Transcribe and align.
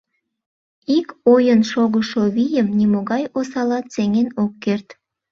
Ик 0.97 1.07
ойын 1.33 1.61
шогышо 1.71 2.23
вийым 2.35 2.67
нимогай 2.77 3.23
осалат 3.39 3.85
сеҥен 3.93 4.27
ок 4.43 4.51
керт. 4.63 4.87